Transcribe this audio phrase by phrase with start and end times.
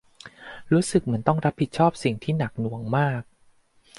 [0.71, 3.21] รู้สึกเหมือนต้องรับผิดชอบสิ่งที่หนักหน่วงมาก